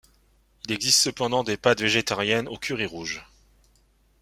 Il 0.65 0.71
existe 0.71 0.97
cependant 0.99 1.43
des 1.43 1.57
pâtes 1.57 1.81
végétariennes 1.81 2.47
au 2.47 2.57
curry 2.57 2.87
rouge. 2.87 3.23